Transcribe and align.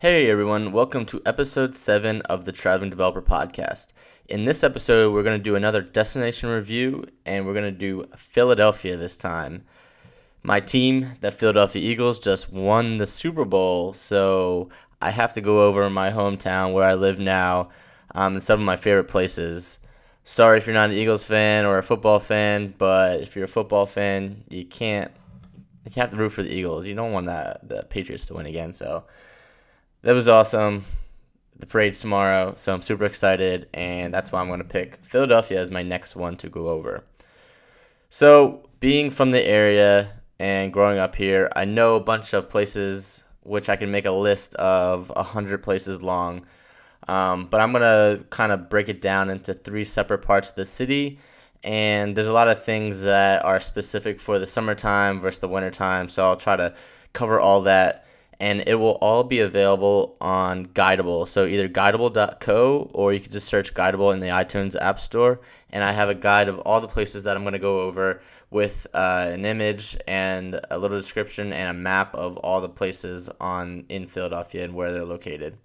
Hey 0.00 0.30
everyone, 0.30 0.70
welcome 0.70 1.04
to 1.06 1.20
episode 1.26 1.74
7 1.74 2.22
of 2.26 2.44
the 2.44 2.52
Traveling 2.52 2.88
Developer 2.88 3.20
Podcast. 3.20 3.88
In 4.28 4.44
this 4.44 4.62
episode, 4.62 5.12
we're 5.12 5.24
going 5.24 5.36
to 5.36 5.42
do 5.42 5.56
another 5.56 5.82
destination 5.82 6.50
review 6.50 7.04
and 7.26 7.44
we're 7.44 7.52
going 7.52 7.64
to 7.64 7.72
do 7.72 8.04
Philadelphia 8.16 8.96
this 8.96 9.16
time. 9.16 9.64
My 10.44 10.60
team, 10.60 11.16
the 11.20 11.32
Philadelphia 11.32 11.82
Eagles, 11.82 12.20
just 12.20 12.52
won 12.52 12.98
the 12.98 13.08
Super 13.08 13.44
Bowl, 13.44 13.92
so 13.92 14.68
I 15.02 15.10
have 15.10 15.34
to 15.34 15.40
go 15.40 15.66
over 15.66 15.90
my 15.90 16.12
hometown 16.12 16.74
where 16.74 16.84
I 16.84 16.94
live 16.94 17.18
now 17.18 17.70
um, 18.14 18.34
and 18.34 18.42
some 18.42 18.60
of 18.60 18.64
my 18.64 18.76
favorite 18.76 19.08
places. 19.08 19.80
Sorry 20.22 20.58
if 20.58 20.66
you're 20.68 20.74
not 20.74 20.90
an 20.90 20.96
Eagles 20.96 21.24
fan 21.24 21.66
or 21.66 21.76
a 21.76 21.82
football 21.82 22.20
fan, 22.20 22.72
but 22.78 23.20
if 23.20 23.34
you're 23.34 23.46
a 23.46 23.48
football 23.48 23.84
fan, 23.84 24.44
you 24.48 24.64
can't. 24.64 25.10
You 25.86 26.00
have 26.00 26.10
to 26.10 26.16
root 26.16 26.30
for 26.30 26.44
the 26.44 26.54
Eagles. 26.54 26.86
You 26.86 26.94
don't 26.94 27.10
want 27.10 27.26
the 27.26 27.84
Patriots 27.90 28.26
to 28.26 28.34
win 28.34 28.46
again. 28.46 28.72
So 28.72 29.02
that 30.08 30.14
was 30.14 30.26
awesome. 30.26 30.86
The 31.58 31.66
parade's 31.66 31.98
tomorrow, 31.98 32.54
so 32.56 32.72
I'm 32.72 32.80
super 32.80 33.04
excited, 33.04 33.68
and 33.74 34.14
that's 34.14 34.32
why 34.32 34.40
I'm 34.40 34.46
going 34.46 34.60
to 34.60 34.64
pick 34.64 34.96
Philadelphia 35.04 35.60
as 35.60 35.70
my 35.70 35.82
next 35.82 36.16
one 36.16 36.34
to 36.38 36.48
go 36.48 36.70
over. 36.70 37.04
So, 38.08 38.66
being 38.80 39.10
from 39.10 39.32
the 39.32 39.46
area 39.46 40.10
and 40.38 40.72
growing 40.72 40.96
up 40.96 41.14
here, 41.14 41.50
I 41.54 41.66
know 41.66 41.96
a 41.96 42.00
bunch 42.00 42.32
of 42.32 42.48
places 42.48 43.22
which 43.42 43.68
I 43.68 43.76
can 43.76 43.90
make 43.90 44.06
a 44.06 44.10
list 44.10 44.54
of 44.54 45.10
100 45.10 45.62
places 45.62 46.00
long. 46.00 46.46
Um, 47.06 47.46
but 47.50 47.60
I'm 47.60 47.72
going 47.72 47.82
to 47.82 48.24
kind 48.30 48.50
of 48.50 48.70
break 48.70 48.88
it 48.88 49.02
down 49.02 49.28
into 49.28 49.52
three 49.52 49.84
separate 49.84 50.22
parts 50.22 50.48
of 50.48 50.56
the 50.56 50.64
city. 50.64 51.18
And 51.64 52.16
there's 52.16 52.28
a 52.28 52.32
lot 52.32 52.48
of 52.48 52.64
things 52.64 53.02
that 53.02 53.44
are 53.44 53.60
specific 53.60 54.20
for 54.20 54.38
the 54.38 54.46
summertime 54.46 55.20
versus 55.20 55.40
the 55.40 55.48
wintertime. 55.48 56.08
So 56.08 56.22
I'll 56.22 56.38
try 56.38 56.56
to 56.56 56.74
cover 57.12 57.38
all 57.38 57.60
that. 57.64 58.06
And 58.40 58.62
it 58.66 58.76
will 58.76 58.98
all 59.00 59.24
be 59.24 59.40
available 59.40 60.16
on 60.20 60.66
Guidable. 60.66 61.26
So 61.26 61.46
either 61.46 61.68
guidable.co 61.68 62.90
or 62.94 63.12
you 63.12 63.20
can 63.20 63.32
just 63.32 63.48
search 63.48 63.74
Guidable 63.74 64.12
in 64.12 64.20
the 64.20 64.28
iTunes 64.28 64.80
App 64.80 65.00
Store. 65.00 65.40
And 65.70 65.82
I 65.82 65.92
have 65.92 66.08
a 66.08 66.14
guide 66.14 66.48
of 66.48 66.60
all 66.60 66.80
the 66.80 66.88
places 66.88 67.24
that 67.24 67.36
I'm 67.36 67.42
going 67.42 67.52
to 67.54 67.58
go 67.58 67.80
over 67.80 68.22
with 68.50 68.86
uh, 68.94 69.28
an 69.30 69.44
image 69.44 69.96
and 70.06 70.60
a 70.70 70.78
little 70.78 70.96
description 70.96 71.52
and 71.52 71.68
a 71.68 71.74
map 71.74 72.14
of 72.14 72.36
all 72.38 72.60
the 72.60 72.68
places 72.68 73.28
on 73.40 73.84
in 73.88 74.06
Philadelphia 74.06 74.64
and 74.64 74.74
where 74.74 74.92
they're 74.92 75.04
located. 75.04 75.58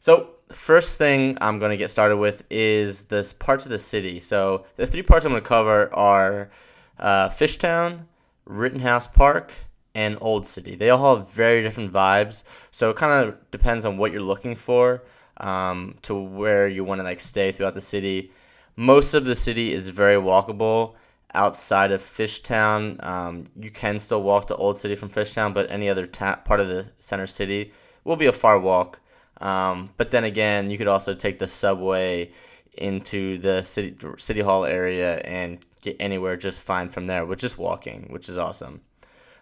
So 0.00 0.30
first 0.52 0.98
thing 0.98 1.38
I'm 1.40 1.58
going 1.58 1.70
to 1.70 1.76
get 1.76 1.90
started 1.90 2.18
with 2.18 2.44
is 2.50 3.02
the 3.02 3.32
parts 3.38 3.64
of 3.64 3.70
the 3.70 3.78
city. 3.78 4.20
So 4.20 4.66
the 4.76 4.86
three 4.86 5.02
parts 5.02 5.24
I'm 5.24 5.32
going 5.32 5.42
to 5.42 5.48
cover 5.48 5.92
are 5.94 6.50
uh, 6.98 7.30
Fishtown, 7.30 8.00
Rittenhouse 8.44 9.06
Park, 9.06 9.52
and 9.94 10.18
Old 10.20 10.46
City. 10.46 10.74
They 10.74 10.90
all 10.90 11.16
have 11.16 11.30
very 11.30 11.62
different 11.62 11.92
vibes. 11.92 12.44
So 12.70 12.90
it 12.90 12.96
kind 12.96 13.28
of 13.28 13.50
depends 13.50 13.84
on 13.86 13.96
what 13.96 14.12
you're 14.12 14.20
looking 14.20 14.54
for 14.54 15.02
um, 15.38 15.96
to 16.02 16.14
where 16.14 16.68
you 16.68 16.84
want 16.84 17.00
to 17.00 17.04
like 17.04 17.20
stay 17.20 17.52
throughout 17.52 17.74
the 17.74 17.80
city. 17.80 18.32
Most 18.76 19.14
of 19.14 19.24
the 19.24 19.34
city 19.34 19.72
is 19.72 19.88
very 19.88 20.16
walkable 20.16 20.94
outside 21.34 21.92
of 21.92 22.02
Fishtown. 22.02 23.02
Um, 23.04 23.44
you 23.58 23.70
can 23.70 23.98
still 23.98 24.22
walk 24.22 24.46
to 24.48 24.56
Old 24.56 24.78
City 24.78 24.94
from 24.94 25.10
Fishtown, 25.10 25.54
but 25.54 25.70
any 25.70 25.88
other 25.88 26.06
ta- 26.06 26.40
part 26.44 26.60
of 26.60 26.68
the 26.68 26.90
center 26.98 27.26
city 27.26 27.72
will 28.04 28.16
be 28.16 28.26
a 28.26 28.32
far 28.32 28.58
walk. 28.58 29.00
Um, 29.40 29.90
but 29.96 30.10
then 30.10 30.24
again, 30.24 30.70
you 30.70 30.78
could 30.78 30.86
also 30.88 31.14
take 31.14 31.38
the 31.38 31.48
subway 31.48 32.30
into 32.78 33.38
the 33.38 33.62
city 33.62 33.96
city 34.16 34.40
hall 34.40 34.64
area 34.64 35.18
and 35.18 35.64
get 35.80 35.96
anywhere 36.00 36.36
just 36.36 36.60
fine 36.60 36.88
from 36.88 37.06
there, 37.06 37.26
which 37.26 37.44
is 37.44 37.58
walking, 37.58 38.06
which 38.10 38.28
is 38.28 38.38
awesome. 38.38 38.80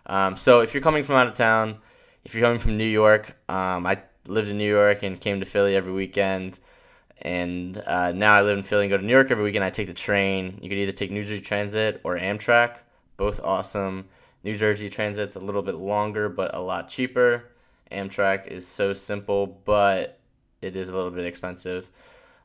Um, 0.07 0.37
so 0.37 0.61
if 0.61 0.75
you're 0.75 0.83
coming 0.83 1.03
from 1.03 1.17
out 1.17 1.27
of 1.27 1.35
town, 1.35 1.79
if 2.25 2.35
you're 2.35 2.43
coming 2.43 2.59
from 2.59 2.77
New 2.77 2.85
York, 2.85 3.37
um, 3.49 3.87
I 3.87 4.03
lived 4.27 4.49
in 4.49 4.59
New 4.59 4.69
York 4.69 5.03
and 5.03 5.21
came 5.21 5.41
to 5.41 5.47
Philly 5.47 5.75
every 5.75 5.93
weekend 5.93 6.61
and 7.23 7.81
uh, 7.87 8.13
now 8.13 8.35
I 8.35 8.43
live 8.43 8.59
in 8.59 8.65
Philly 8.65 8.85
and 8.85 8.91
go 8.91 8.97
to 8.97 9.05
New 9.05 9.13
York 9.13 9.31
every 9.31 9.45
weekend. 9.45 9.65
I 9.65 9.71
take 9.71 9.87
the 9.87 9.95
train. 9.95 10.59
You 10.61 10.69
could 10.69 10.79
either 10.79 10.93
take 10.93 11.11
New 11.11 11.23
Jersey 11.23 11.41
Transit 11.41 12.01
or 12.05 12.19
Amtrak, 12.19 12.79
both 13.17 13.41
awesome. 13.43 14.09
New 14.43 14.59
Jersey 14.59 14.91
Transit's 14.91 15.37
a 15.37 15.41
little 15.41 15.63
bit 15.63 15.77
longer 15.77 16.29
but 16.29 16.55
a 16.55 16.61
lot 16.61 16.89
cheaper. 16.89 17.45
Amtrak 17.93 18.49
is 18.49 18.67
so 18.67 18.93
simple, 18.93 19.47
but 19.65 20.19
it 20.63 20.75
is 20.75 20.89
a 20.89 20.95
little 20.95 21.11
bit 21.11 21.25
expensive. 21.25 21.91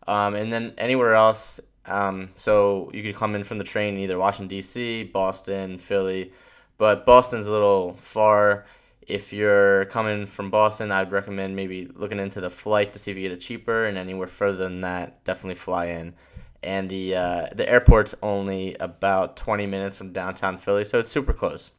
Um, 0.07 0.35
and 0.35 0.53
then 0.53 0.73
anywhere 0.77 1.15
else, 1.15 1.59
um, 1.87 2.29
so 2.37 2.91
you 2.93 3.01
could 3.01 3.15
come 3.15 3.33
in 3.33 3.43
from 3.43 3.57
the 3.57 3.63
train 3.63 3.97
either 3.97 4.19
Washington 4.19 4.47
D.C., 4.47 5.05
Boston, 5.05 5.79
Philly, 5.79 6.31
but 6.77 7.05
Boston's 7.05 7.47
a 7.47 7.51
little 7.51 7.93
far 7.99 8.65
if 9.07 9.31
you're 9.31 9.85
coming 9.85 10.25
from 10.25 10.51
Boston, 10.51 10.91
I'd 10.91 11.11
recommend 11.11 11.55
maybe 11.55 11.89
looking 11.95 12.19
into 12.19 12.41
the 12.41 12.49
flight 12.49 12.91
to 12.93 12.99
see 12.99 13.09
if 13.09 13.17
you 13.17 13.23
get 13.23 13.31
it 13.31 13.39
cheaper, 13.39 13.85
and 13.85 13.97
anywhere 13.97 14.27
further 14.27 14.57
than 14.57 14.81
that, 14.81 15.23
definitely 15.23 15.55
fly 15.55 15.87
in. 15.87 16.13
And 16.61 16.89
the 16.89 17.15
uh, 17.15 17.47
the 17.55 17.67
airport's 17.69 18.15
only 18.21 18.75
about 18.79 19.37
20 19.37 19.65
minutes 19.65 19.97
from 19.97 20.11
downtown 20.11 20.57
Philly, 20.57 20.83
so 20.83 20.99
it's 20.99 21.09
super 21.09 21.31
close. 21.31 21.71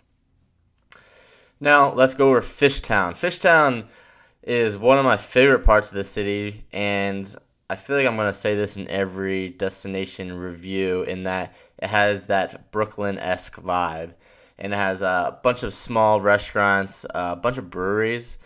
Now 1.61 1.93
let's 1.93 2.15
go 2.15 2.31
over 2.31 2.41
Fishtown. 2.41 3.13
Fishtown 3.13 3.87
is 4.43 4.79
one 4.79 4.99
of 4.99 5.05
my 5.05 5.17
favorite 5.19 5.65
parts 5.65 5.91
of 5.91 5.97
the 5.97 6.05
city, 6.05 6.65
and 6.73 7.35
I 7.69 7.77
feel 7.77 7.97
like 7.97 8.07
I'm 8.07 8.17
gonna 8.17 8.33
say 8.33 8.55
this 8.55 8.79
in 8.79 8.89
every 8.89 9.51
destination 9.51 10.33
review, 10.33 11.03
in 11.03 11.25
that 11.25 11.55
it 11.79 11.89
has 11.89 12.29
that 12.29 12.71
Brooklyn 12.71 13.19
esque 13.19 13.57
vibe 13.57 14.15
and 14.59 14.73
it 14.73 14.77
has 14.77 15.03
a 15.03 15.39
bunch 15.43 15.63
of 15.63 15.75
small 15.75 16.21
restaurants, 16.21 17.07
a 17.11 17.37
bunch 17.37 17.59
of 17.59 17.71
breweries, 17.71 18.39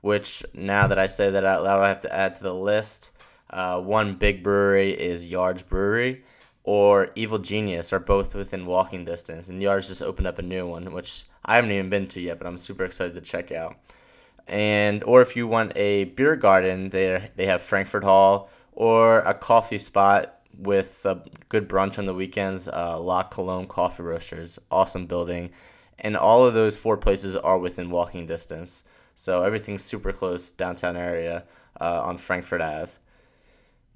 which 0.00 0.44
now 0.54 0.86
that 0.86 0.98
I 0.98 1.06
say 1.06 1.30
that 1.30 1.44
out 1.44 1.62
loud, 1.62 1.82
I 1.82 1.88
have 1.88 2.00
to 2.00 2.14
add 2.14 2.36
to 2.36 2.42
the 2.42 2.54
list. 2.54 3.12
Uh, 3.50 3.80
one 3.80 4.14
big 4.14 4.42
brewery 4.42 4.92
is 4.92 5.24
Yards 5.24 5.62
Brewery, 5.62 6.24
or 6.64 7.10
Evil 7.14 7.38
Genius 7.38 7.92
are 7.92 7.98
both 7.98 8.34
within 8.34 8.66
walking 8.66 9.04
distance, 9.04 9.48
and 9.48 9.62
Yards 9.62 9.88
just 9.88 10.02
opened 10.02 10.26
up 10.26 10.38
a 10.38 10.42
new 10.42 10.66
one, 10.66 10.92
which 10.92 11.24
I 11.44 11.54
haven't 11.54 11.72
even 11.72 11.88
been 11.88 12.06
to 12.08 12.20
yet, 12.20 12.38
but 12.38 12.46
I'm 12.46 12.58
super 12.58 12.84
excited 12.84 13.14
to 13.14 13.20
check 13.20 13.52
out. 13.52 13.76
And 14.46 15.04
or 15.04 15.20
if 15.20 15.36
you 15.36 15.46
want 15.46 15.72
a 15.76 16.04
beer 16.04 16.36
garden, 16.36 16.88
they 16.90 17.28
they 17.36 17.46
have 17.46 17.60
Frankford 17.60 18.04
Hall 18.04 18.48
or 18.72 19.20
a 19.20 19.34
coffee 19.34 19.78
spot 19.78 20.40
with 20.56 21.04
a 21.04 21.22
good 21.48 21.68
brunch 21.68 21.98
on 21.98 22.06
the 22.06 22.14
weekends. 22.14 22.68
Uh, 22.68 22.98
La 23.00 23.22
Colombe 23.22 23.66
Coffee 23.66 24.02
Roasters, 24.02 24.58
awesome 24.70 25.06
building, 25.06 25.50
and 25.98 26.16
all 26.16 26.44
of 26.44 26.54
those 26.54 26.76
four 26.76 26.96
places 26.96 27.36
are 27.36 27.58
within 27.58 27.90
walking 27.90 28.26
distance. 28.26 28.84
So 29.14 29.42
everything's 29.42 29.84
super 29.84 30.12
close 30.12 30.50
downtown 30.50 30.96
area 30.96 31.44
uh, 31.80 32.02
on 32.04 32.18
Frankford 32.18 32.60
Ave. 32.60 32.92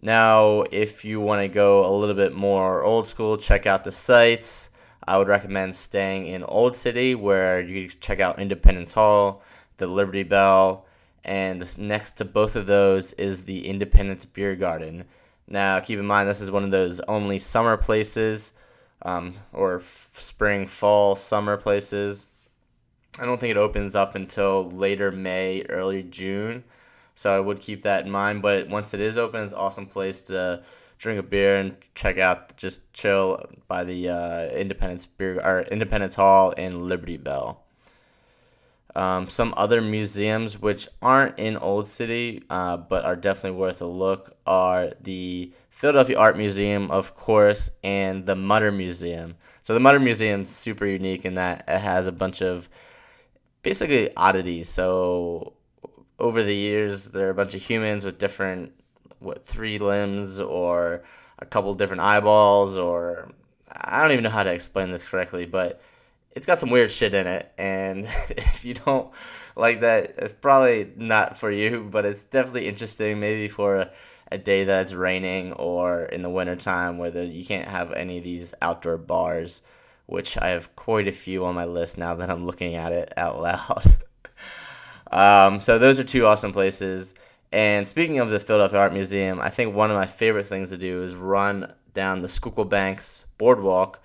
Now, 0.00 0.62
if 0.72 1.04
you 1.04 1.20
want 1.20 1.42
to 1.42 1.48
go 1.48 1.86
a 1.86 1.94
little 1.96 2.16
bit 2.16 2.34
more 2.34 2.82
old 2.82 3.06
school, 3.06 3.36
check 3.36 3.66
out 3.66 3.84
the 3.84 3.92
sites. 3.92 4.70
I 5.06 5.16
would 5.18 5.28
recommend 5.28 5.76
staying 5.76 6.26
in 6.26 6.42
Old 6.42 6.74
City, 6.74 7.14
where 7.14 7.60
you 7.60 7.88
check 7.88 8.18
out 8.18 8.40
Independence 8.40 8.92
Hall, 8.92 9.42
the 9.76 9.86
Liberty 9.86 10.24
Bell, 10.24 10.86
and 11.24 11.78
next 11.78 12.16
to 12.16 12.24
both 12.24 12.56
of 12.56 12.66
those 12.66 13.12
is 13.12 13.44
the 13.44 13.66
Independence 13.66 14.24
Beer 14.24 14.56
Garden. 14.56 15.04
Now, 15.48 15.80
keep 15.80 15.98
in 15.98 16.06
mind, 16.06 16.28
this 16.28 16.40
is 16.40 16.50
one 16.50 16.64
of 16.64 16.70
those 16.70 17.00
only 17.00 17.38
summer 17.38 17.76
places, 17.76 18.52
um, 19.02 19.34
or 19.52 19.76
f- 19.76 20.16
spring, 20.18 20.66
fall, 20.66 21.16
summer 21.16 21.56
places. 21.56 22.26
I 23.18 23.24
don't 23.26 23.38
think 23.38 23.50
it 23.50 23.56
opens 23.56 23.94
up 23.94 24.14
until 24.14 24.70
later 24.70 25.12
May, 25.12 25.64
early 25.68 26.02
June. 26.04 26.64
So 27.14 27.36
I 27.36 27.40
would 27.40 27.60
keep 27.60 27.82
that 27.82 28.06
in 28.06 28.10
mind. 28.10 28.40
But 28.40 28.68
once 28.68 28.94
it 28.94 29.00
is 29.00 29.18
open, 29.18 29.42
it's 29.42 29.52
an 29.52 29.58
awesome 29.58 29.86
place 29.86 30.22
to 30.22 30.62
drink 30.98 31.18
a 31.18 31.22
beer 31.22 31.56
and 31.56 31.76
check 31.94 32.16
out, 32.18 32.56
just 32.56 32.80
chill 32.92 33.44
by 33.68 33.84
the 33.84 34.08
uh, 34.08 34.46
Independence 34.46 35.04
Beer 35.04 35.40
or 35.40 35.62
Independence 35.62 36.14
Hall 36.14 36.52
in 36.52 36.88
Liberty 36.88 37.16
Bell. 37.16 37.62
Um, 38.94 39.28
some 39.30 39.54
other 39.56 39.80
museums 39.80 40.60
which 40.60 40.86
aren't 41.00 41.38
in 41.38 41.56
Old 41.56 41.86
City 41.86 42.42
uh, 42.50 42.76
but 42.76 43.04
are 43.04 43.16
definitely 43.16 43.58
worth 43.58 43.80
a 43.80 43.86
look 43.86 44.36
are 44.46 44.92
the 45.00 45.52
Philadelphia 45.70 46.18
Art 46.18 46.36
Museum, 46.36 46.90
of 46.90 47.16
course, 47.16 47.70
and 47.82 48.26
the 48.26 48.36
Mutter 48.36 48.70
Museum. 48.70 49.34
So 49.62 49.74
the 49.74 49.80
Mutter 49.80 49.98
Museum 49.98 50.42
is 50.42 50.50
super 50.50 50.86
unique 50.86 51.24
in 51.24 51.36
that 51.36 51.64
it 51.66 51.78
has 51.78 52.06
a 52.06 52.12
bunch 52.12 52.42
of 52.42 52.68
basically 53.62 54.14
oddities. 54.16 54.68
So 54.68 55.54
over 56.18 56.44
the 56.44 56.54
years, 56.54 57.10
there 57.10 57.26
are 57.26 57.30
a 57.30 57.34
bunch 57.34 57.54
of 57.54 57.62
humans 57.62 58.04
with 58.04 58.18
different 58.18 58.72
what 59.20 59.46
three 59.46 59.78
limbs 59.78 60.38
or 60.38 61.02
a 61.38 61.46
couple 61.46 61.74
different 61.74 62.02
eyeballs 62.02 62.76
or 62.76 63.32
I 63.70 64.02
don't 64.02 64.12
even 64.12 64.24
know 64.24 64.30
how 64.30 64.42
to 64.42 64.52
explain 64.52 64.90
this 64.90 65.04
correctly, 65.04 65.46
but 65.46 65.80
it's 66.34 66.46
got 66.46 66.58
some 66.58 66.70
weird 66.70 66.90
shit 66.90 67.14
in 67.14 67.26
it, 67.26 67.52
and 67.58 68.06
if 68.30 68.64
you 68.64 68.74
don't 68.74 69.10
like 69.56 69.80
that, 69.80 70.14
it's 70.18 70.34
probably 70.40 70.92
not 70.96 71.38
for 71.38 71.50
you. 71.50 71.88
But 71.90 72.04
it's 72.04 72.24
definitely 72.24 72.68
interesting, 72.68 73.20
maybe 73.20 73.48
for 73.48 73.76
a, 73.76 73.90
a 74.30 74.38
day 74.38 74.64
that 74.64 74.82
it's 74.82 74.94
raining 74.94 75.52
or 75.54 76.04
in 76.04 76.22
the 76.22 76.30
wintertime 76.30 76.98
where 76.98 77.22
you 77.22 77.44
can't 77.44 77.68
have 77.68 77.92
any 77.92 78.18
of 78.18 78.24
these 78.24 78.54
outdoor 78.62 78.96
bars, 78.96 79.62
which 80.06 80.38
I 80.38 80.48
have 80.48 80.74
quite 80.76 81.08
a 81.08 81.12
few 81.12 81.44
on 81.44 81.54
my 81.54 81.64
list 81.64 81.98
now 81.98 82.14
that 82.14 82.30
I'm 82.30 82.46
looking 82.46 82.74
at 82.74 82.92
it 82.92 83.12
out 83.16 83.40
loud. 83.40 83.96
Um, 85.12 85.60
so 85.60 85.78
those 85.78 86.00
are 86.00 86.04
two 86.04 86.24
awesome 86.24 86.52
places. 86.52 87.12
And 87.52 87.86
speaking 87.86 88.18
of 88.18 88.30
the 88.30 88.40
Philadelphia 88.40 88.78
Art 88.80 88.94
Museum, 88.94 89.40
I 89.40 89.50
think 89.50 89.74
one 89.74 89.90
of 89.90 89.96
my 89.96 90.06
favorite 90.06 90.46
things 90.46 90.70
to 90.70 90.78
do 90.78 91.02
is 91.02 91.14
run 91.14 91.70
down 91.92 92.22
the 92.22 92.28
Schuylkill 92.28 92.64
Banks 92.64 93.26
boardwalk 93.36 94.00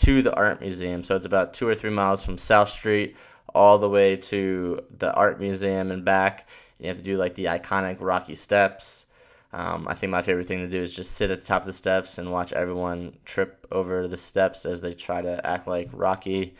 to 0.00 0.22
the 0.22 0.34
art 0.34 0.60
museum. 0.60 1.04
So 1.04 1.14
it's 1.16 1.26
about 1.26 1.52
two 1.52 1.68
or 1.68 1.74
three 1.74 1.90
miles 1.90 2.24
from 2.24 2.38
South 2.38 2.68
Street 2.68 3.16
all 3.54 3.78
the 3.78 3.88
way 3.88 4.16
to 4.16 4.80
the 4.98 5.12
art 5.14 5.40
museum 5.40 5.90
and 5.90 6.04
back. 6.04 6.48
You 6.78 6.88
have 6.88 6.96
to 6.96 7.02
do 7.02 7.16
like 7.16 7.34
the 7.34 7.46
iconic 7.46 7.98
Rocky 8.00 8.34
Steps. 8.34 9.06
Um, 9.52 9.86
I 9.88 9.94
think 9.94 10.10
my 10.10 10.22
favorite 10.22 10.46
thing 10.46 10.58
to 10.58 10.68
do 10.68 10.80
is 10.80 10.94
just 10.94 11.16
sit 11.16 11.30
at 11.30 11.40
the 11.40 11.44
top 11.44 11.62
of 11.62 11.66
the 11.66 11.72
steps 11.72 12.18
and 12.18 12.30
watch 12.30 12.52
everyone 12.52 13.16
trip 13.24 13.66
over 13.72 14.08
the 14.08 14.16
steps 14.16 14.64
as 14.64 14.80
they 14.80 14.94
try 14.94 15.20
to 15.20 15.44
act 15.46 15.66
like 15.66 15.90
Rocky, 15.92 16.54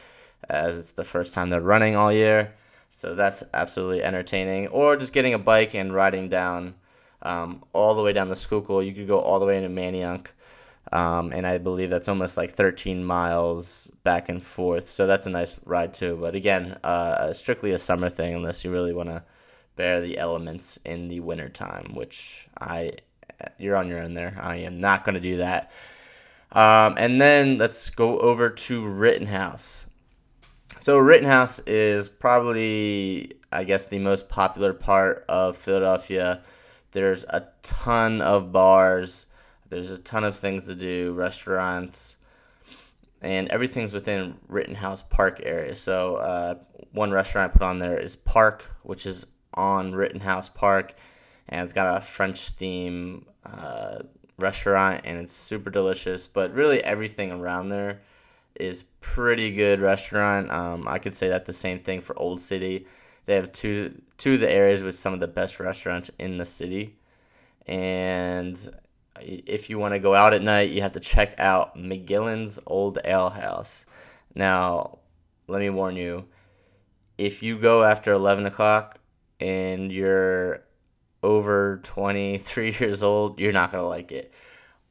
as 0.48 0.78
it's 0.78 0.90
the 0.90 1.04
first 1.04 1.32
time 1.32 1.48
they're 1.48 1.60
running 1.60 1.96
all 1.96 2.12
year. 2.12 2.52
So 2.90 3.14
that's 3.14 3.44
absolutely 3.54 4.02
entertaining. 4.02 4.66
Or 4.68 4.96
just 4.96 5.12
getting 5.12 5.34
a 5.34 5.38
bike 5.38 5.74
and 5.74 5.94
riding 5.94 6.28
down 6.28 6.74
um, 7.22 7.64
all 7.72 7.94
the 7.94 8.02
way 8.02 8.12
down 8.12 8.28
the 8.28 8.36
Schuylkill. 8.36 8.82
You 8.82 8.92
could 8.92 9.06
go 9.06 9.20
all 9.20 9.38
the 9.38 9.46
way 9.46 9.56
into 9.56 9.70
Manayunk. 9.70 10.26
Um, 10.92 11.32
and 11.32 11.46
I 11.46 11.58
believe 11.58 11.90
that's 11.90 12.08
almost 12.08 12.36
like 12.36 12.54
13 12.54 13.04
miles 13.04 13.90
back 14.02 14.28
and 14.28 14.42
forth. 14.42 14.90
So 14.90 15.06
that's 15.06 15.26
a 15.26 15.30
nice 15.30 15.60
ride 15.64 15.94
too. 15.94 16.18
But 16.20 16.34
again, 16.34 16.78
uh, 16.82 17.32
strictly 17.32 17.72
a 17.72 17.78
summer 17.78 18.08
thing 18.08 18.34
unless 18.34 18.64
you 18.64 18.72
really 18.72 18.92
want 18.92 19.08
to 19.08 19.22
bear 19.76 20.00
the 20.00 20.18
elements 20.18 20.78
in 20.84 21.08
the 21.08 21.20
wintertime, 21.20 21.94
which 21.94 22.48
I, 22.60 22.92
you're 23.58 23.76
on 23.76 23.88
your 23.88 24.00
own 24.00 24.14
there. 24.14 24.36
I 24.40 24.56
am 24.56 24.80
not 24.80 25.04
going 25.04 25.14
to 25.14 25.20
do 25.20 25.36
that. 25.36 25.70
Um, 26.52 26.96
and 26.98 27.20
then 27.20 27.58
let's 27.58 27.90
go 27.90 28.18
over 28.18 28.50
to 28.50 28.86
Rittenhouse. 28.86 29.86
So 30.80 30.98
Rittenhouse 30.98 31.60
is 31.60 32.08
probably, 32.08 33.34
I 33.52 33.64
guess, 33.64 33.86
the 33.86 33.98
most 33.98 34.28
popular 34.28 34.72
part 34.72 35.24
of 35.28 35.56
Philadelphia. 35.56 36.42
There's 36.92 37.24
a 37.24 37.46
ton 37.62 38.20
of 38.20 38.50
bars 38.50 39.26
there's 39.70 39.90
a 39.90 39.98
ton 39.98 40.24
of 40.24 40.36
things 40.36 40.66
to 40.66 40.74
do, 40.74 41.12
restaurants, 41.12 42.16
and 43.22 43.48
everything's 43.48 43.94
within 43.94 44.36
Rittenhouse 44.48 45.02
Parc 45.02 45.40
area. 45.44 45.74
So 45.76 46.16
uh, 46.16 46.54
one 46.92 47.10
restaurant 47.10 47.50
I 47.50 47.58
put 47.58 47.62
on 47.62 47.78
there 47.78 47.98
is 47.98 48.16
Park, 48.16 48.64
which 48.82 49.06
is 49.06 49.26
on 49.54 49.92
Rittenhouse 49.92 50.48
Park, 50.48 50.94
and 51.48 51.64
it's 51.64 51.72
got 51.72 51.96
a 51.96 52.00
French 52.00 52.50
theme 52.50 53.26
uh, 53.44 54.00
restaurant, 54.38 55.02
and 55.04 55.18
it's 55.18 55.32
super 55.32 55.70
delicious. 55.70 56.26
But 56.26 56.54
really, 56.54 56.82
everything 56.82 57.30
around 57.32 57.68
there 57.68 58.00
is 58.56 58.84
pretty 59.00 59.52
good 59.52 59.80
restaurant. 59.80 60.50
Um, 60.50 60.88
I 60.88 60.98
could 60.98 61.14
say 61.14 61.28
that 61.28 61.46
the 61.46 61.52
same 61.52 61.78
thing 61.78 62.00
for 62.00 62.18
Old 62.18 62.40
City. 62.40 62.86
They 63.26 63.34
have 63.36 63.52
two 63.52 64.00
two 64.18 64.34
of 64.34 64.40
the 64.40 64.50
areas 64.50 64.82
with 64.82 64.98
some 64.98 65.14
of 65.14 65.20
the 65.20 65.28
best 65.28 65.60
restaurants 65.60 66.10
in 66.18 66.38
the 66.38 66.46
city, 66.46 66.96
and 67.66 68.70
if 69.22 69.70
you 69.70 69.78
want 69.78 69.94
to 69.94 70.00
go 70.00 70.14
out 70.14 70.32
at 70.32 70.42
night, 70.42 70.70
you 70.70 70.82
have 70.82 70.92
to 70.92 71.00
check 71.00 71.34
out 71.38 71.76
McGillin's 71.76 72.58
Old 72.66 72.98
Ale 73.04 73.30
House. 73.30 73.86
Now, 74.34 74.98
let 75.46 75.60
me 75.60 75.70
warn 75.70 75.96
you 75.96 76.26
if 77.20 77.42
you 77.42 77.58
go 77.58 77.84
after 77.84 78.12
11 78.12 78.46
o'clock 78.46 78.98
and 79.40 79.92
you're 79.92 80.62
over 81.22 81.80
23 81.82 82.76
years 82.80 83.02
old, 83.02 83.38
you're 83.38 83.52
not 83.52 83.70
going 83.70 83.82
to 83.82 83.88
like 83.88 84.10
it. 84.10 84.32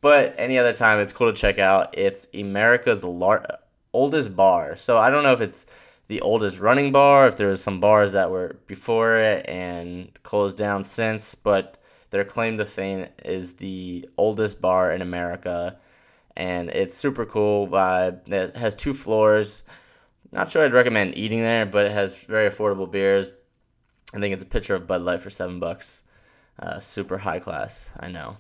But 0.01 0.35
any 0.37 0.57
other 0.57 0.73
time, 0.73 0.99
it's 0.99 1.11
cool 1.11 1.31
to 1.31 1.37
check 1.37 1.57
out. 1.57 1.97
It's 1.97 2.27
America's 2.33 3.03
lar- 3.03 3.59
oldest 3.93 4.35
bar. 4.35 4.77
So 4.77 4.97
I 4.97 5.09
don't 5.09 5.23
know 5.23 5.33
if 5.33 5.41
it's 5.41 5.65
the 6.07 6.21
oldest 6.21 6.59
running 6.59 6.91
bar, 6.91 7.27
if 7.27 7.35
there 7.35 7.47
was 7.47 7.61
some 7.61 7.79
bars 7.79 8.13
that 8.13 8.29
were 8.29 8.57
before 8.67 9.17
it 9.17 9.47
and 9.49 10.11
closed 10.23 10.57
down 10.57 10.83
since, 10.83 11.33
but 11.33 11.78
their 12.09 12.23
claim 12.23 12.57
to 12.57 12.65
fame 12.65 13.07
is 13.23 13.53
the 13.53 14.09
oldest 14.17 14.61
bar 14.61 14.91
in 14.91 15.01
America, 15.01 15.77
and 16.35 16.69
it's 16.69 16.97
super 16.97 17.25
cool 17.25 17.67
vibe. 17.67 18.27
It 18.31 18.55
has 18.55 18.75
two 18.75 18.93
floors. 18.93 19.63
Not 20.31 20.51
sure 20.51 20.63
I'd 20.63 20.73
recommend 20.73 21.17
eating 21.17 21.41
there, 21.41 21.65
but 21.65 21.85
it 21.85 21.91
has 21.91 22.15
very 22.15 22.49
affordable 22.49 22.89
beers. 22.89 23.33
I 24.13 24.19
think 24.19 24.33
it's 24.33 24.43
a 24.43 24.47
pitcher 24.47 24.75
of 24.75 24.87
Bud 24.87 25.01
Light 25.01 25.21
for 25.21 25.29
seven 25.29 25.59
bucks. 25.59 26.03
Uh, 26.57 26.79
super 26.79 27.17
high 27.17 27.39
class, 27.39 27.89
I 27.99 28.09
know. 28.09 28.37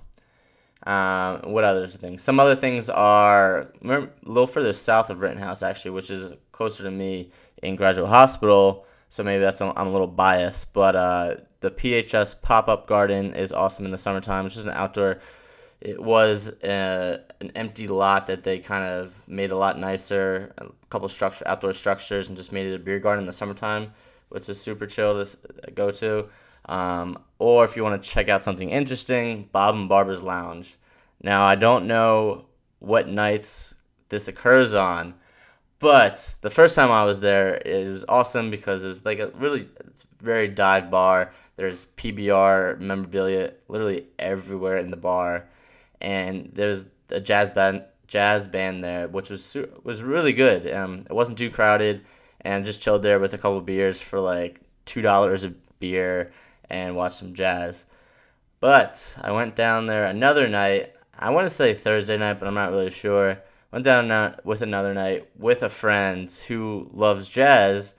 Um, 0.85 1.51
what 1.51 1.63
other 1.63 1.87
things? 1.87 2.23
Some 2.23 2.39
other 2.39 2.55
things 2.55 2.89
are 2.89 3.71
a 3.83 4.07
little 4.23 4.47
further 4.47 4.73
south 4.73 5.09
of 5.09 5.19
Rittenhouse, 5.19 5.61
actually, 5.61 5.91
which 5.91 6.09
is 6.09 6.33
closer 6.51 6.83
to 6.83 6.91
me 6.91 7.31
in 7.63 7.75
Graduate 7.75 8.09
Hospital. 8.09 8.85
So 9.09 9.23
maybe 9.23 9.41
that's 9.41 9.61
I'm 9.61 9.73
a 9.75 9.91
little 9.91 10.07
biased, 10.07 10.73
but 10.73 10.95
uh, 10.95 11.35
the 11.61 11.71
PHS 11.71 12.41
pop 12.41 12.67
up 12.67 12.87
garden 12.87 13.33
is 13.33 13.51
awesome 13.51 13.85
in 13.85 13.91
the 13.91 13.97
summertime. 13.97 14.45
It's 14.45 14.55
just 14.55 14.67
an 14.67 14.73
outdoor. 14.73 15.19
It 15.81 16.01
was 16.01 16.49
uh, 16.49 17.19
an 17.39 17.51
empty 17.55 17.87
lot 17.87 18.27
that 18.27 18.43
they 18.43 18.59
kind 18.59 18.85
of 18.85 19.27
made 19.27 19.51
a 19.51 19.55
lot 19.55 19.79
nicer. 19.79 20.53
A 20.57 20.65
couple 20.89 21.07
structure 21.09 21.47
outdoor 21.47 21.73
structures 21.73 22.27
and 22.27 22.37
just 22.37 22.51
made 22.51 22.67
it 22.67 22.75
a 22.75 22.79
beer 22.79 22.99
garden 22.99 23.23
in 23.23 23.27
the 23.27 23.33
summertime, 23.33 23.93
which 24.29 24.47
is 24.49 24.59
super 24.59 24.85
chill 24.85 25.23
to 25.23 25.71
go 25.71 25.91
to. 25.91 26.29
Um, 26.65 27.19
or 27.39 27.65
if 27.65 27.75
you 27.75 27.83
want 27.83 28.01
to 28.01 28.09
check 28.09 28.29
out 28.29 28.43
something 28.43 28.69
interesting, 28.69 29.49
Bob 29.51 29.75
and 29.75 29.89
Barbara's 29.89 30.21
Lounge. 30.21 30.77
Now 31.21 31.43
I 31.43 31.55
don't 31.55 31.87
know 31.87 32.45
what 32.79 33.07
nights 33.09 33.75
this 34.09 34.27
occurs 34.27 34.75
on, 34.75 35.13
but 35.79 36.35
the 36.41 36.49
first 36.49 36.75
time 36.75 36.91
I 36.91 37.05
was 37.05 37.21
there, 37.21 37.55
it 37.55 37.87
was 37.87 38.03
awesome 38.09 38.51
because 38.51 38.83
it 38.83 38.89
was 38.89 39.05
like 39.05 39.19
a 39.19 39.29
really 39.37 39.67
very 40.21 40.49
dive 40.49 40.91
bar. 40.91 41.33
There's 41.55 41.87
PBR 41.97 42.79
memorabilia 42.79 43.53
literally 43.69 44.07
everywhere 44.19 44.77
in 44.77 44.91
the 44.91 44.97
bar, 44.97 45.47
and 46.01 46.49
there's 46.53 46.87
a 47.09 47.21
jazz 47.21 47.51
band 47.51 47.83
jazz 48.07 48.47
band 48.47 48.83
there, 48.83 49.07
which 49.07 49.29
was 49.29 49.55
was 49.83 50.03
really 50.03 50.33
good. 50.33 50.71
Um, 50.73 51.03
it 51.09 51.13
wasn't 51.13 51.37
too 51.37 51.49
crowded, 51.49 52.05
and 52.41 52.65
just 52.65 52.81
chilled 52.81 53.01
there 53.01 53.19
with 53.19 53.33
a 53.33 53.37
couple 53.37 53.61
beers 53.61 54.01
for 54.01 54.19
like 54.19 54.59
two 54.85 55.01
dollars 55.01 55.45
a 55.45 55.53
beer 55.79 56.33
and 56.69 56.95
watched 56.95 57.15
some 57.15 57.33
jazz. 57.33 57.85
But 58.59 59.17
I 59.21 59.31
went 59.31 59.55
down 59.55 59.85
there 59.85 60.05
another 60.05 60.49
night. 60.49 60.93
I 61.17 61.29
want 61.29 61.47
to 61.47 61.53
say 61.53 61.73
Thursday 61.73 62.17
night, 62.17 62.39
but 62.39 62.47
I'm 62.47 62.53
not 62.53 62.71
really 62.71 62.89
sure 62.89 63.41
went 63.71 63.85
down 63.85 64.35
with 64.43 64.61
another 64.61 64.93
night 64.93 65.29
with 65.37 65.63
a 65.63 65.69
friend 65.69 66.29
who 66.47 66.89
loves 66.93 67.29
jazz, 67.29 67.95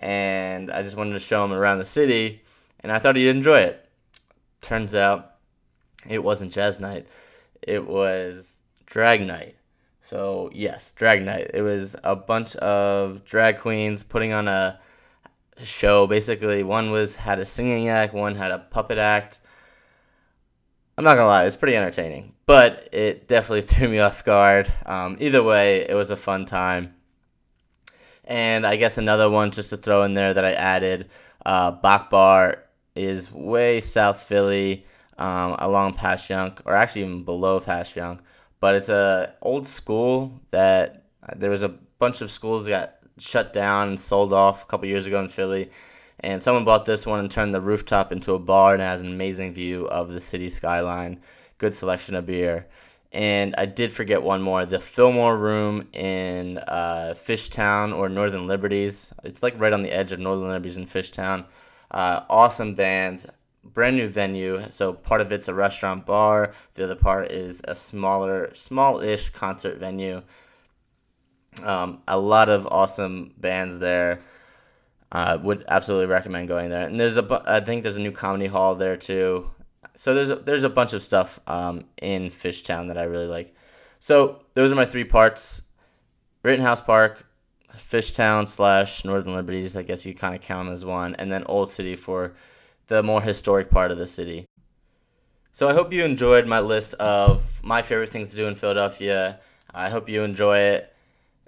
and 0.00 0.70
I 0.70 0.82
just 0.82 0.96
wanted 0.96 1.12
to 1.12 1.20
show 1.20 1.44
him 1.44 1.52
around 1.52 1.78
the 1.78 1.84
city, 1.84 2.42
and 2.80 2.90
I 2.90 2.98
thought 2.98 3.16
he'd 3.16 3.28
enjoy 3.28 3.60
it. 3.60 3.86
Turns 4.60 4.94
out, 4.94 5.34
it 6.08 6.22
wasn't 6.22 6.52
jazz 6.52 6.80
night; 6.80 7.06
it 7.62 7.86
was 7.86 8.62
drag 8.86 9.26
night. 9.26 9.56
So 10.02 10.50
yes, 10.52 10.92
drag 10.92 11.22
night. 11.22 11.50
It 11.54 11.62
was 11.62 11.96
a 12.02 12.16
bunch 12.16 12.56
of 12.56 13.24
drag 13.24 13.58
queens 13.58 14.02
putting 14.02 14.32
on 14.32 14.48
a 14.48 14.80
show. 15.62 16.06
Basically, 16.06 16.62
one 16.62 16.90
was 16.90 17.16
had 17.16 17.38
a 17.38 17.44
singing 17.44 17.88
act, 17.88 18.14
one 18.14 18.34
had 18.34 18.50
a 18.50 18.58
puppet 18.58 18.98
act 18.98 19.40
I'm 20.96 21.04
not 21.04 21.14
gonna 21.14 21.28
lie, 21.28 21.46
it's 21.46 21.56
pretty 21.56 21.76
entertaining, 21.76 22.34
but 22.46 22.88
it 22.92 23.28
definitely 23.28 23.62
threw 23.74 23.88
me 23.88 23.98
off 24.00 24.24
guard. 24.24 24.70
Um, 24.86 25.16
either 25.20 25.42
way, 25.42 25.88
it 25.88 25.94
was 25.94 26.10
a 26.10 26.16
fun 26.16 26.46
time. 26.46 26.94
And 28.24 28.66
I 28.66 28.76
guess 28.76 28.98
another 28.98 29.28
one 29.28 29.50
just 29.50 29.70
to 29.70 29.76
throw 29.76 30.02
in 30.04 30.14
there 30.14 30.34
that 30.34 30.44
I 30.44 30.52
added, 30.52 31.10
uh, 31.44 31.72
Bok 31.72 32.10
Bar 32.10 32.64
is 32.94 33.32
way 33.32 33.80
South 33.80 34.22
Philly, 34.22 34.84
um, 35.18 35.56
along 35.58 35.94
Passyunk, 35.94 36.60
or 36.64 36.74
actually 36.74 37.02
even 37.02 37.24
below 37.24 37.60
Passyunk. 37.60 38.20
But 38.60 38.74
it's 38.74 38.88
a 38.88 39.34
old 39.42 39.66
school 39.66 40.38
that 40.50 41.04
there 41.36 41.50
was 41.50 41.62
a 41.62 41.70
bunch 41.98 42.20
of 42.20 42.30
schools 42.30 42.66
that 42.66 42.70
got 42.70 42.94
shut 43.22 43.52
down 43.52 43.88
and 43.88 44.00
sold 44.00 44.32
off 44.32 44.64
a 44.64 44.66
couple 44.66 44.88
years 44.88 45.06
ago 45.06 45.20
in 45.20 45.28
Philly 45.28 45.70
and 46.20 46.42
someone 46.42 46.64
bought 46.64 46.84
this 46.84 47.06
one 47.06 47.20
and 47.20 47.30
turned 47.30 47.54
the 47.54 47.60
rooftop 47.60 48.12
into 48.12 48.34
a 48.34 48.38
bar 48.38 48.74
and 48.74 48.82
has 48.82 49.02
an 49.02 49.12
amazing 49.12 49.52
view 49.52 49.86
of 49.88 50.12
the 50.12 50.20
city 50.20 50.48
skyline. 50.50 51.20
Good 51.58 51.74
selection 51.74 52.14
of 52.14 52.26
beer. 52.26 52.66
And 53.12 53.54
I 53.58 53.66
did 53.66 53.92
forget 53.92 54.22
one 54.22 54.40
more 54.40 54.64
the 54.64 54.78
Fillmore 54.78 55.36
Room 55.36 55.88
in 55.92 56.58
uh, 56.58 57.14
Fishtown 57.16 57.96
or 57.96 58.08
Northern 58.08 58.46
Liberties. 58.46 59.12
It's 59.24 59.42
like 59.42 59.58
right 59.58 59.72
on 59.72 59.82
the 59.82 59.90
edge 59.90 60.12
of 60.12 60.20
Northern 60.20 60.48
Liberties 60.48 60.76
and 60.76 60.88
Fishtown. 60.88 61.44
Uh, 61.90 62.22
awesome 62.30 62.74
band, 62.74 63.26
brand 63.64 63.96
new 63.96 64.08
venue. 64.08 64.62
So 64.70 64.92
part 64.92 65.20
of 65.20 65.32
it's 65.32 65.48
a 65.48 65.54
restaurant 65.54 66.06
bar, 66.06 66.54
the 66.74 66.84
other 66.84 66.94
part 66.94 67.32
is 67.32 67.60
a 67.64 67.74
smaller, 67.74 68.54
small 68.54 69.00
ish 69.00 69.30
concert 69.30 69.78
venue. 69.78 70.22
Um, 71.64 72.02
a 72.06 72.18
lot 72.18 72.48
of 72.48 72.66
awesome 72.68 73.34
bands 73.38 73.80
there. 73.80 74.20
Uh, 75.12 75.36
would 75.42 75.64
absolutely 75.66 76.06
recommend 76.06 76.46
going 76.46 76.70
there. 76.70 76.82
And 76.82 77.00
there's 77.00 77.16
a, 77.16 77.22
bu- 77.22 77.42
I 77.44 77.58
think 77.58 77.82
there's 77.82 77.96
a 77.96 78.00
new 78.00 78.12
comedy 78.12 78.46
hall 78.46 78.76
there 78.76 78.96
too. 78.96 79.50
So 79.96 80.14
there's 80.14 80.30
a, 80.30 80.36
there's 80.36 80.62
a 80.62 80.70
bunch 80.70 80.92
of 80.92 81.02
stuff 81.02 81.40
um, 81.48 81.84
in 82.00 82.30
Fishtown 82.30 82.86
that 82.86 82.96
I 82.96 83.02
really 83.02 83.26
like. 83.26 83.52
So 83.98 84.42
those 84.54 84.70
are 84.70 84.76
my 84.76 84.86
three 84.86 85.02
parts: 85.02 85.62
Rittenhouse 86.44 86.80
Park, 86.80 87.26
Fishtown 87.76 88.46
slash 88.46 89.04
Northern 89.04 89.34
Liberties, 89.34 89.76
I 89.76 89.82
guess 89.82 90.06
you 90.06 90.14
kind 90.14 90.34
of 90.34 90.42
count 90.42 90.68
as 90.68 90.84
one, 90.84 91.16
and 91.16 91.30
then 91.30 91.42
Old 91.46 91.72
City 91.72 91.96
for 91.96 92.34
the 92.86 93.02
more 93.02 93.20
historic 93.20 93.68
part 93.68 93.90
of 93.90 93.98
the 93.98 94.06
city. 94.06 94.46
So 95.52 95.68
I 95.68 95.74
hope 95.74 95.92
you 95.92 96.04
enjoyed 96.04 96.46
my 96.46 96.60
list 96.60 96.94
of 96.94 97.60
my 97.64 97.82
favorite 97.82 98.10
things 98.10 98.30
to 98.30 98.36
do 98.36 98.46
in 98.46 98.54
Philadelphia. 98.54 99.40
I 99.74 99.90
hope 99.90 100.08
you 100.08 100.22
enjoy 100.22 100.58
it. 100.58 100.94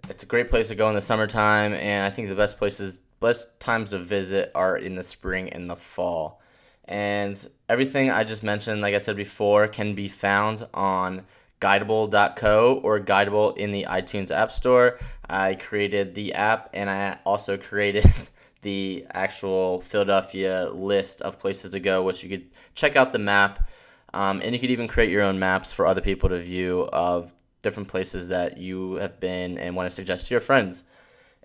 It's 0.08 0.24
a 0.24 0.26
great 0.26 0.50
place 0.50 0.68
to 0.68 0.74
go 0.74 0.88
in 0.88 0.96
the 0.96 1.00
summertime, 1.00 1.72
and 1.74 2.04
I 2.04 2.10
think 2.10 2.28
the 2.28 2.34
best 2.34 2.58
places, 2.58 3.02
best 3.22 3.58
times 3.60 3.90
to 3.90 3.98
visit 3.98 4.52
are 4.54 4.76
in 4.76 4.94
the 4.94 5.02
spring 5.02 5.48
and 5.50 5.70
the 5.70 5.76
fall. 5.76 6.42
And 6.84 7.48
everything 7.68 8.10
I 8.10 8.24
just 8.24 8.42
mentioned, 8.42 8.82
like 8.82 8.94
I 8.94 8.98
said 8.98 9.16
before, 9.16 9.68
can 9.68 9.94
be 9.94 10.08
found 10.08 10.66
on 10.74 11.24
guidable.co 11.60 12.80
or 12.82 13.00
guidable 13.00 13.56
in 13.56 13.70
the 13.70 13.86
iTunes 13.88 14.30
App 14.30 14.50
Store. 14.50 14.98
I 15.28 15.54
created 15.54 16.14
the 16.14 16.34
app 16.34 16.70
and 16.74 16.90
I 16.90 17.18
also 17.24 17.56
created 17.56 18.04
the 18.62 19.06
actual 19.12 19.80
Philadelphia 19.80 20.68
list 20.72 21.22
of 21.22 21.38
places 21.38 21.70
to 21.70 21.80
go, 21.80 22.02
which 22.02 22.22
you 22.22 22.28
could 22.28 22.50
check 22.74 22.96
out 22.96 23.12
the 23.12 23.18
map. 23.18 23.68
Um, 24.12 24.42
and 24.42 24.52
you 24.52 24.60
could 24.60 24.70
even 24.70 24.88
create 24.88 25.10
your 25.10 25.22
own 25.22 25.38
maps 25.38 25.72
for 25.72 25.86
other 25.86 26.02
people 26.02 26.28
to 26.28 26.42
view 26.42 26.82
of 26.92 27.32
different 27.62 27.88
places 27.88 28.28
that 28.28 28.58
you 28.58 28.94
have 28.94 29.18
been 29.20 29.56
and 29.56 29.74
want 29.74 29.88
to 29.88 29.94
suggest 29.94 30.26
to 30.26 30.34
your 30.34 30.40
friends. 30.40 30.84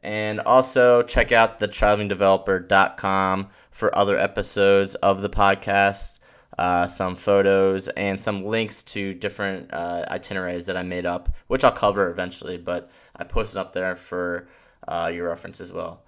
And 0.03 0.39
also 0.41 1.03
check 1.03 1.31
out 1.31 1.59
the 1.59 1.67
travelingdeveloper.com 1.67 3.49
for 3.71 3.95
other 3.95 4.17
episodes 4.17 4.95
of 4.95 5.21
the 5.21 5.29
podcast, 5.29 6.19
uh, 6.57 6.87
some 6.87 7.15
photos, 7.15 7.87
and 7.89 8.21
some 8.21 8.45
links 8.45 8.83
to 8.83 9.13
different 9.13 9.73
uh, 9.73 10.05
itineraries 10.09 10.65
that 10.67 10.77
I 10.77 10.83
made 10.83 11.05
up, 11.05 11.29
which 11.47 11.63
I'll 11.63 11.71
cover 11.71 12.09
eventually, 12.09 12.57
but 12.57 12.89
I 13.15 13.23
posted 13.23 13.57
up 13.57 13.73
there 13.73 13.95
for 13.95 14.47
uh, 14.87 15.11
your 15.13 15.29
reference 15.29 15.61
as 15.61 15.73
well. 15.73 16.03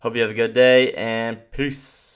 Hope 0.00 0.16
you 0.16 0.22
have 0.22 0.30
a 0.30 0.34
good 0.34 0.54
day 0.54 0.92
and 0.94 1.38
peace. 1.50 2.09